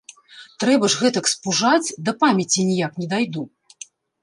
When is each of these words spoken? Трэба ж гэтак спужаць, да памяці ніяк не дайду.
Трэба 0.63 0.89
ж 0.93 1.01
гэтак 1.01 1.25
спужаць, 1.33 1.93
да 2.09 2.17
памяці 2.25 2.67
ніяк 2.73 2.99
не 3.05 3.13
дайду. 3.15 3.47